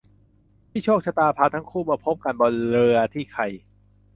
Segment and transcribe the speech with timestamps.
[0.69, 3.43] ที่โชคชะตาพาทั้งคู่มาพบกันบนเรือที่ใคร